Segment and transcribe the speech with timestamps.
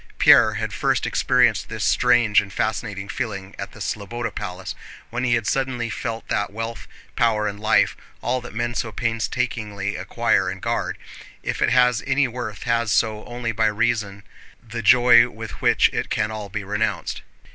[0.17, 4.73] Pierre had first experienced this strange and fascinating feeling at the Slobóda Palace,
[5.11, 10.49] when he had suddenly felt that wealth, power, and life—all that men so painstakingly acquire
[10.49, 14.23] and guard—if it has any worth has so only by reason
[14.63, 17.21] of the joy with which it can all be renounced.